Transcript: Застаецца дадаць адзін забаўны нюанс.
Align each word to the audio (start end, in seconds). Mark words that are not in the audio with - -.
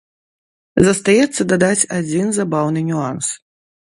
Застаецца 0.87 1.41
дадаць 1.51 1.87
адзін 1.97 2.31
забаўны 2.39 2.79
нюанс. 2.89 3.29